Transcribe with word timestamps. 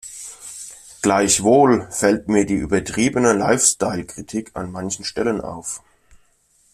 Gleichwohl 1.03 1.85
fällt 1.91 2.27
mir 2.27 2.47
die 2.47 2.55
übertriebene 2.55 3.33
Lifestyle-Kritik 3.33 4.49
an 4.55 4.71
manchen 4.71 5.05
Stellen 5.05 5.41
auf. 5.41 5.83